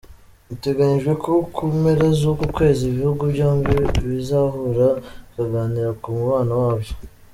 [0.49, 1.31] Biteganyijwe ko
[1.67, 3.73] mu mpera z’uku kwezi ibihugu byombi
[4.09, 6.93] bizahura bikaganira ku mubano wabyo.